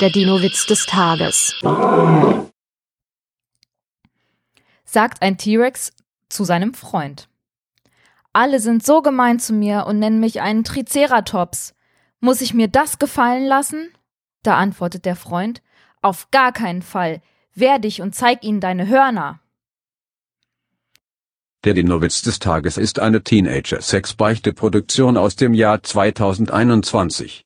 Der 0.00 0.10
Dino-Witz 0.10 0.66
des 0.66 0.84
Tages. 0.84 1.54
Sagt 4.84 5.22
ein 5.22 5.38
T-Rex 5.38 5.92
zu 6.28 6.44
seinem 6.44 6.74
Freund. 6.74 7.30
Alle 8.34 8.60
sind 8.60 8.84
so 8.84 9.00
gemein 9.00 9.38
zu 9.38 9.54
mir 9.54 9.86
und 9.86 9.98
nennen 9.98 10.20
mich 10.20 10.42
einen 10.42 10.64
Triceratops. 10.64 11.74
Muss 12.20 12.42
ich 12.42 12.52
mir 12.52 12.68
das 12.68 12.98
gefallen 12.98 13.46
lassen? 13.46 13.88
Da 14.42 14.58
antwortet 14.58 15.06
der 15.06 15.16
Freund, 15.16 15.62
auf 16.02 16.30
gar 16.30 16.52
keinen 16.52 16.82
Fall. 16.82 17.22
Wehr 17.54 17.78
dich 17.78 18.02
und 18.02 18.14
zeig 18.14 18.44
ihnen 18.44 18.60
deine 18.60 18.88
Hörner. 18.88 19.40
Der 21.64 21.72
Dinowitz 21.72 22.20
des 22.20 22.38
Tages 22.38 22.76
ist 22.76 22.98
eine 22.98 23.24
Teenager-Sex-Beichte-Produktion 23.24 25.16
aus 25.16 25.36
dem 25.36 25.54
Jahr 25.54 25.82
2021. 25.82 27.44